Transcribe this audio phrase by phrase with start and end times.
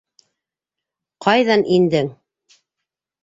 [1.25, 2.09] Ҡайҙан индең?